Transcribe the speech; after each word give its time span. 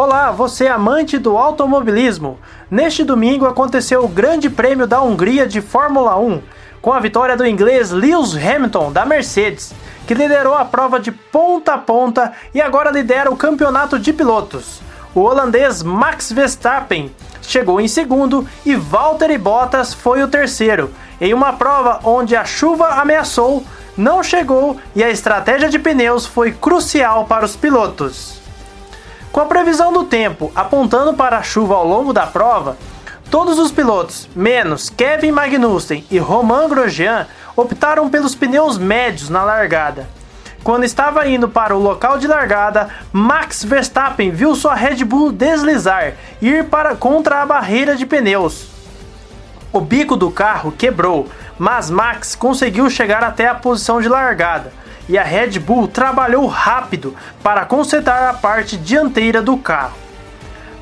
Olá, 0.00 0.30
você 0.30 0.68
amante 0.68 1.18
do 1.18 1.36
automobilismo. 1.36 2.38
Neste 2.70 3.02
domingo 3.02 3.46
aconteceu 3.46 4.04
o 4.04 4.08
Grande 4.08 4.48
Prêmio 4.48 4.86
da 4.86 5.02
Hungria 5.02 5.44
de 5.44 5.60
Fórmula 5.60 6.16
1, 6.16 6.40
com 6.80 6.92
a 6.92 7.00
vitória 7.00 7.36
do 7.36 7.44
inglês 7.44 7.90
Lewis 7.90 8.36
Hamilton 8.36 8.92
da 8.92 9.04
Mercedes, 9.04 9.74
que 10.06 10.14
liderou 10.14 10.54
a 10.54 10.64
prova 10.64 11.00
de 11.00 11.10
ponta 11.10 11.74
a 11.74 11.78
ponta 11.78 12.32
e 12.54 12.60
agora 12.60 12.92
lidera 12.92 13.28
o 13.28 13.36
campeonato 13.36 13.98
de 13.98 14.12
pilotos. 14.12 14.80
O 15.16 15.22
holandês 15.22 15.82
Max 15.82 16.30
Verstappen 16.30 17.12
chegou 17.42 17.80
em 17.80 17.88
segundo 17.88 18.46
e 18.64 18.76
Valtteri 18.76 19.36
Bottas 19.36 19.92
foi 19.92 20.22
o 20.22 20.28
terceiro, 20.28 20.92
em 21.20 21.34
uma 21.34 21.54
prova 21.54 21.98
onde 22.04 22.36
a 22.36 22.44
chuva 22.44 23.00
ameaçou, 23.00 23.64
não 23.96 24.22
chegou 24.22 24.76
e 24.94 25.02
a 25.02 25.10
estratégia 25.10 25.68
de 25.68 25.76
pneus 25.80 26.24
foi 26.24 26.52
crucial 26.52 27.24
para 27.24 27.44
os 27.44 27.56
pilotos. 27.56 28.38
Com 29.38 29.42
a 29.42 29.46
previsão 29.46 29.92
do 29.92 30.02
tempo 30.02 30.50
apontando 30.52 31.14
para 31.14 31.38
a 31.38 31.44
chuva 31.44 31.76
ao 31.76 31.86
longo 31.86 32.12
da 32.12 32.26
prova, 32.26 32.76
todos 33.30 33.56
os 33.56 33.70
pilotos, 33.70 34.28
menos 34.34 34.90
Kevin 34.90 35.30
Magnussen 35.30 36.04
e 36.10 36.18
Romain 36.18 36.68
Grosjean, 36.68 37.24
optaram 37.54 38.10
pelos 38.10 38.34
pneus 38.34 38.76
médios 38.76 39.30
na 39.30 39.44
largada. 39.44 40.08
Quando 40.64 40.82
estava 40.82 41.28
indo 41.28 41.48
para 41.48 41.76
o 41.76 41.80
local 41.80 42.18
de 42.18 42.26
largada, 42.26 42.88
Max 43.12 43.62
Verstappen 43.62 44.32
viu 44.32 44.56
sua 44.56 44.74
Red 44.74 45.04
Bull 45.04 45.30
deslizar 45.30 46.14
e 46.42 46.48
ir 46.48 46.64
para 46.64 46.96
contra 46.96 47.40
a 47.40 47.46
barreira 47.46 47.94
de 47.94 48.04
pneus. 48.04 48.66
O 49.72 49.80
bico 49.80 50.16
do 50.16 50.32
carro 50.32 50.72
quebrou, 50.72 51.28
mas 51.56 51.90
Max 51.90 52.34
conseguiu 52.34 52.90
chegar 52.90 53.22
até 53.22 53.46
a 53.46 53.54
posição 53.54 54.00
de 54.00 54.08
largada 54.08 54.72
e 55.08 55.16
a 55.16 55.22
Red 55.22 55.58
Bull 55.58 55.88
trabalhou 55.88 56.46
rápido 56.46 57.14
para 57.42 57.64
consertar 57.64 58.28
a 58.28 58.34
parte 58.34 58.76
dianteira 58.76 59.40
do 59.40 59.56
carro. 59.56 60.08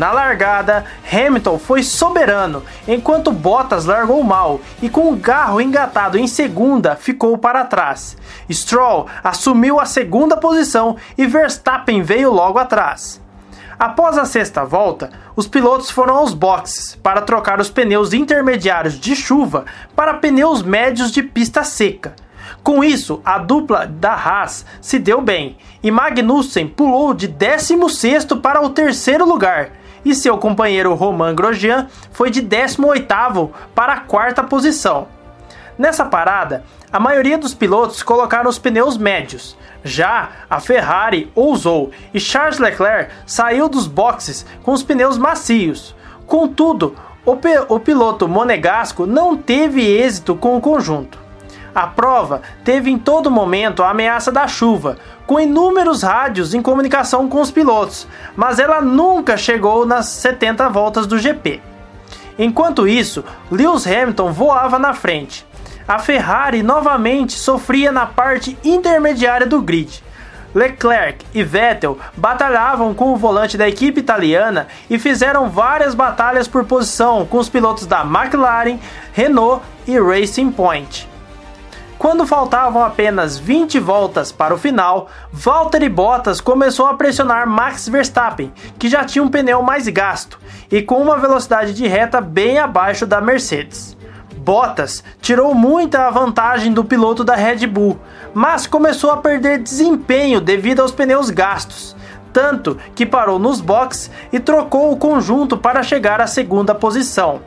Na 0.00 0.12
largada, 0.12 0.86
Hamilton 1.12 1.58
foi 1.58 1.82
soberano, 1.82 2.62
enquanto 2.88 3.32
Bottas 3.32 3.84
largou 3.84 4.22
mal 4.22 4.60
e 4.80 4.88
com 4.88 5.12
o 5.12 5.20
carro 5.20 5.60
engatado 5.60 6.16
em 6.16 6.26
segunda 6.26 6.96
ficou 6.96 7.36
para 7.36 7.64
trás. 7.64 8.16
Stroll 8.50 9.08
assumiu 9.22 9.78
a 9.78 9.84
segunda 9.84 10.36
posição 10.38 10.96
e 11.18 11.26
Verstappen 11.26 12.02
veio 12.02 12.32
logo 12.32 12.58
atrás. 12.58 13.20
Após 13.78 14.16
a 14.16 14.24
sexta 14.24 14.64
volta, 14.64 15.10
os 15.34 15.46
pilotos 15.46 15.90
foram 15.90 16.16
aos 16.16 16.34
boxes 16.34 16.94
para 17.02 17.22
trocar 17.22 17.60
os 17.60 17.70
pneus 17.70 18.12
intermediários 18.12 18.98
de 18.98 19.16
chuva 19.16 19.64
para 19.96 20.14
pneus 20.14 20.62
médios 20.62 21.10
de 21.10 21.22
pista 21.22 21.64
seca. 21.64 22.14
Com 22.62 22.84
isso, 22.84 23.20
a 23.24 23.38
dupla 23.38 23.86
da 23.86 24.12
Haas 24.12 24.64
se 24.80 24.98
deu 24.98 25.20
bem 25.20 25.56
e 25.82 25.90
Magnussen 25.90 26.66
pulou 26.66 27.14
de 27.14 27.26
16 27.26 28.26
para 28.42 28.60
o 28.60 28.70
terceiro 28.70 29.24
lugar, 29.24 29.72
e 30.04 30.14
seu 30.14 30.38
companheiro 30.38 30.94
Romain 30.94 31.34
Grosjean 31.34 31.88
foi 32.12 32.30
de 32.30 32.40
18 32.40 33.50
para 33.74 33.94
a 33.94 34.00
quarta 34.00 34.42
posição. 34.42 35.08
Nessa 35.78 36.04
parada, 36.04 36.64
a 36.92 37.00
maioria 37.00 37.38
dos 37.38 37.54
pilotos 37.54 38.02
colocaram 38.02 38.50
os 38.50 38.58
pneus 38.58 38.98
médios. 38.98 39.56
Já 39.82 40.30
a 40.48 40.60
Ferrari 40.60 41.30
ousou 41.34 41.90
e 42.12 42.20
Charles 42.20 42.58
Leclerc 42.58 43.12
saiu 43.24 43.68
dos 43.68 43.86
boxes 43.86 44.44
com 44.62 44.72
os 44.72 44.82
pneus 44.82 45.16
macios. 45.16 45.94
Contudo, 46.26 46.94
o, 47.24 47.38
o 47.68 47.80
piloto 47.80 48.28
monegasco 48.28 49.06
não 49.06 49.36
teve 49.36 49.82
êxito 49.86 50.34
com 50.34 50.56
o 50.56 50.60
conjunto. 50.60 51.19
A 51.74 51.86
prova 51.86 52.42
teve 52.64 52.90
em 52.90 52.98
todo 52.98 53.30
momento 53.30 53.82
a 53.82 53.90
ameaça 53.90 54.32
da 54.32 54.48
chuva, 54.48 54.96
com 55.26 55.38
inúmeros 55.38 56.02
rádios 56.02 56.52
em 56.52 56.60
comunicação 56.60 57.28
com 57.28 57.40
os 57.40 57.50
pilotos, 57.50 58.08
mas 58.34 58.58
ela 58.58 58.80
nunca 58.80 59.36
chegou 59.36 59.86
nas 59.86 60.06
70 60.06 60.68
voltas 60.68 61.06
do 61.06 61.18
GP. 61.18 61.60
Enquanto 62.38 62.88
isso, 62.88 63.24
Lewis 63.50 63.86
Hamilton 63.86 64.32
voava 64.32 64.78
na 64.78 64.94
frente. 64.94 65.46
A 65.86 65.98
Ferrari 65.98 66.62
novamente 66.62 67.34
sofria 67.34 67.92
na 67.92 68.06
parte 68.06 68.56
intermediária 68.64 69.46
do 69.46 69.60
grid. 69.60 70.02
Leclerc 70.54 71.24
e 71.32 71.44
Vettel 71.44 71.98
batalhavam 72.16 72.92
com 72.92 73.12
o 73.12 73.16
volante 73.16 73.56
da 73.56 73.68
equipe 73.68 74.00
italiana 74.00 74.66
e 74.88 74.98
fizeram 74.98 75.48
várias 75.48 75.94
batalhas 75.94 76.48
por 76.48 76.64
posição 76.64 77.24
com 77.24 77.38
os 77.38 77.48
pilotos 77.48 77.86
da 77.86 78.00
McLaren, 78.00 78.78
Renault 79.12 79.62
e 79.86 79.98
Racing 80.00 80.50
Point. 80.50 81.08
Quando 82.00 82.26
faltavam 82.26 82.82
apenas 82.82 83.38
20 83.38 83.78
voltas 83.78 84.32
para 84.32 84.54
o 84.54 84.56
final, 84.56 85.08
Valtteri 85.30 85.86
Bottas 85.86 86.40
começou 86.40 86.86
a 86.86 86.94
pressionar 86.94 87.46
Max 87.46 87.86
Verstappen, 87.90 88.50
que 88.78 88.88
já 88.88 89.04
tinha 89.04 89.22
um 89.22 89.28
pneu 89.28 89.60
mais 89.60 89.86
gasto 89.86 90.38
e 90.72 90.80
com 90.80 90.94
uma 90.94 91.18
velocidade 91.18 91.74
de 91.74 91.86
reta 91.86 92.18
bem 92.18 92.58
abaixo 92.58 93.06
da 93.06 93.20
Mercedes. 93.20 93.98
Bottas 94.34 95.04
tirou 95.20 95.54
muita 95.54 96.08
vantagem 96.08 96.72
do 96.72 96.86
piloto 96.86 97.22
da 97.22 97.34
Red 97.34 97.66
Bull, 97.66 98.00
mas 98.32 98.66
começou 98.66 99.10
a 99.10 99.18
perder 99.18 99.58
desempenho 99.58 100.40
devido 100.40 100.80
aos 100.80 100.92
pneus 100.92 101.28
gastos, 101.28 101.94
tanto 102.32 102.78
que 102.94 103.04
parou 103.04 103.38
nos 103.38 103.60
boxes 103.60 104.10
e 104.32 104.40
trocou 104.40 104.90
o 104.90 104.96
conjunto 104.96 105.58
para 105.58 105.82
chegar 105.82 106.18
à 106.18 106.26
segunda 106.26 106.74
posição. 106.74 107.42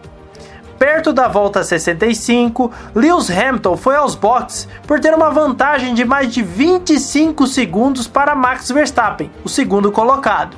Perto 0.83 1.13
da 1.13 1.29
volta 1.29 1.63
65, 1.63 2.69
Lewis 2.93 3.31
Hamilton 3.31 3.77
foi 3.77 3.95
aos 3.95 4.15
boxes 4.15 4.67
por 4.85 4.99
ter 4.99 5.13
uma 5.13 5.29
vantagem 5.29 5.93
de 5.93 6.03
mais 6.03 6.33
de 6.33 6.43
25 6.43 7.47
segundos 7.47 8.05
para 8.05 8.35
Max 8.35 8.69
Verstappen, 8.69 9.31
o 9.45 9.47
segundo 9.47 9.93
colocado. 9.93 10.57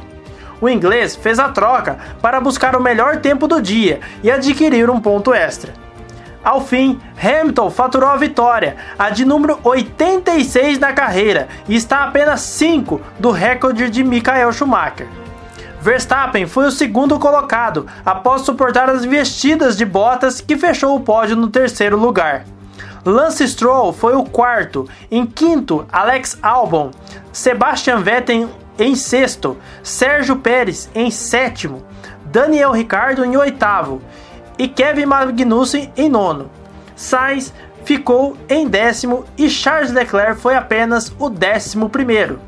O 0.60 0.68
inglês 0.68 1.16
fez 1.16 1.38
a 1.38 1.50
troca 1.50 2.00
para 2.24 2.42
buscar 2.42 2.76
o 2.76 2.82
melhor 2.82 3.18
tempo 3.18 3.48
do 3.48 3.62
dia 3.62 4.00
e 4.24 4.32
adquirir 4.32 4.90
um 4.90 5.00
ponto 5.00 5.32
extra. 5.32 5.74
Ao 6.44 6.60
fim, 6.60 7.00
Hamilton 7.24 7.70
faturou 7.70 8.10
a 8.10 8.18
vitória, 8.18 8.78
a 8.98 9.12
de 9.12 9.26
número 9.26 9.60
86 9.64 10.80
na 10.80 10.92
carreira, 10.92 11.48
e 11.70 11.76
está 11.76 12.00
a 12.00 12.04
apenas 12.06 12.42
5 12.42 13.00
do 13.20 13.30
recorde 13.30 13.92
de 13.92 14.04
Michael 14.04 14.52
Schumacher. 14.52 15.08
Verstappen 15.86 16.48
foi 16.48 16.66
o 16.66 16.72
segundo 16.72 17.20
colocado, 17.20 17.86
após 18.04 18.42
suportar 18.42 18.90
as 18.90 19.06
investidas 19.06 19.78
de 19.78 19.86
Bottas, 19.86 20.42
que 20.42 20.58
fechou 20.58 20.96
o 20.96 21.00
pódio 21.00 21.36
no 21.36 21.48
terceiro 21.48 21.96
lugar. 21.96 22.44
Lance 23.06 23.48
Stroll 23.48 23.94
foi 23.94 24.16
o 24.16 24.24
quarto, 24.24 24.90
em 25.12 25.28
quinto, 25.28 25.86
Alex 25.92 26.40
Albon, 26.42 26.90
Sebastian 27.32 28.00
Vettel 28.00 28.50
em 28.80 28.96
sexto, 28.96 29.58
Sérgio 29.84 30.38
Pérez 30.38 30.90
em 30.96 31.12
sétimo, 31.12 31.86
Daniel 32.26 32.72
Ricciardo 32.72 33.24
em 33.24 33.38
oitavo 33.38 34.02
e 34.58 34.68
Kevin 34.68 35.06
Magnussen 35.06 35.94
em 35.96 36.10
nono. 36.10 36.50
Sainz 36.96 37.54
ficou 37.84 38.36
em 38.50 38.68
décimo 38.68 39.24
e 39.38 39.48
Charles 39.52 39.92
Leclerc 39.92 40.42
foi 40.42 40.56
apenas 40.56 41.14
o 41.20 41.30
décimo 41.30 41.92
primeiro. 41.92 42.40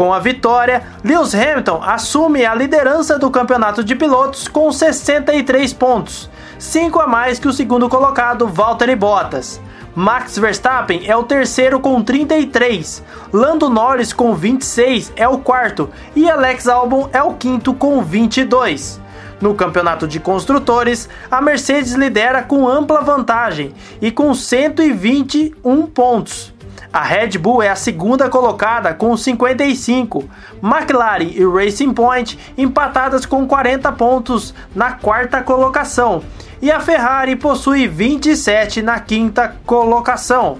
Com 0.00 0.14
a 0.14 0.18
vitória, 0.18 0.82
Lewis 1.04 1.34
Hamilton 1.34 1.82
assume 1.84 2.46
a 2.46 2.54
liderança 2.54 3.18
do 3.18 3.30
campeonato 3.30 3.84
de 3.84 3.94
pilotos 3.94 4.48
com 4.48 4.72
63 4.72 5.74
pontos, 5.74 6.30
5 6.58 7.00
a 7.00 7.06
mais 7.06 7.38
que 7.38 7.46
o 7.46 7.52
segundo 7.52 7.86
colocado 7.86 8.46
Valtteri 8.46 8.96
Bottas. 8.96 9.60
Max 9.94 10.38
Verstappen 10.38 11.06
é 11.06 11.14
o 11.14 11.24
terceiro 11.24 11.78
com 11.80 12.02
33, 12.02 13.04
Lando 13.30 13.68
Norris 13.68 14.10
com 14.10 14.34
26 14.34 15.12
é 15.16 15.28
o 15.28 15.36
quarto 15.36 15.90
e 16.16 16.30
Alex 16.30 16.66
Albon 16.66 17.10
é 17.12 17.22
o 17.22 17.34
quinto 17.34 17.74
com 17.74 18.02
22. 18.02 18.98
No 19.38 19.54
campeonato 19.54 20.08
de 20.08 20.18
construtores, 20.18 21.10
a 21.30 21.42
Mercedes 21.42 21.92
lidera 21.92 22.42
com 22.42 22.66
ampla 22.66 23.02
vantagem 23.02 23.74
e 24.00 24.10
com 24.10 24.32
121 24.32 25.84
pontos. 25.88 26.54
A 26.92 27.02
Red 27.02 27.38
Bull 27.38 27.62
é 27.62 27.68
a 27.68 27.76
segunda 27.76 28.28
colocada 28.28 28.92
com 28.92 29.16
55, 29.16 30.28
McLaren 30.60 31.22
e 31.22 31.44
Racing 31.44 31.92
Point 31.92 32.36
empatadas 32.58 33.24
com 33.24 33.46
40 33.46 33.92
pontos 33.92 34.52
na 34.74 34.94
quarta 34.94 35.40
colocação, 35.40 36.20
e 36.60 36.68
a 36.68 36.80
Ferrari 36.80 37.36
possui 37.36 37.86
27 37.86 38.82
na 38.82 38.98
quinta 38.98 39.54
colocação. 39.64 40.58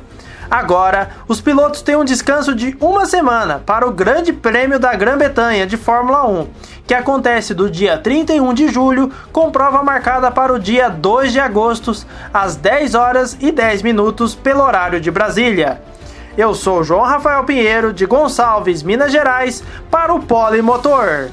Agora, 0.49 1.11
os 1.27 1.41
pilotos 1.41 1.82
têm 1.82 1.97
um 1.97 2.05
descanso 2.05 2.55
de 2.55 2.76
uma 2.81 3.06
semana 3.06 3.61
para 3.67 3.87
o 3.87 3.93
Grande 3.93 4.33
Prêmio 4.33 4.79
da 4.79 4.94
Grã-Bretanha 4.94 5.67
de 5.67 5.76
Fórmula 5.76 6.29
1, 6.29 6.47
que 6.87 6.94
acontece 6.94 7.55
do 7.55 7.69
dia 7.69 7.99
31 7.99 8.55
de 8.55 8.69
julho, 8.69 9.12
com 9.33 9.50
prova 9.50 9.83
marcada 9.83 10.31
para 10.31 10.53
o 10.53 10.61
dia 10.61 10.88
2 10.88 11.33
de 11.33 11.41
agosto, 11.41 11.93
às 12.33 12.55
10 12.55 12.94
horas 12.94 13.37
e 13.41 13.50
10 13.50 13.83
minutos 13.83 14.37
pelo 14.37 14.62
horário 14.62 15.00
de 15.00 15.11
Brasília. 15.11 15.89
Eu 16.37 16.55
sou 16.55 16.85
João 16.85 17.03
Rafael 17.03 17.44
Pinheiro, 17.44 17.93
de 17.93 18.06
Gonçalves, 18.06 18.82
Minas 18.82 19.11
Gerais, 19.11 19.65
para 19.91 20.15
o 20.15 20.23
Polimotor. 20.23 21.31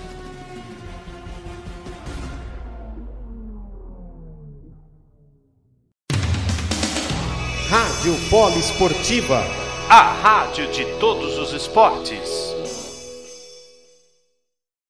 Rádio 7.70 8.16
Poliesportiva, 8.30 9.44
a 9.90 10.02
rádio 10.02 10.68
de 10.72 10.86
todos 11.00 11.38
os 11.38 11.54
esportes. 11.54 12.57